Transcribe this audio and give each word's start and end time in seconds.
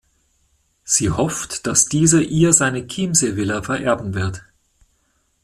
Sie 0.83 1.11
hofft, 1.11 1.67
dass 1.67 1.85
dieser 1.85 2.23
ihr 2.23 2.53
seine 2.53 2.87
Chiemsee-Villa 2.87 3.61
vererben 3.61 4.15
wird. 4.15 4.41